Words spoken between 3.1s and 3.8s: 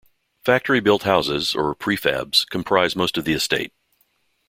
of the estate.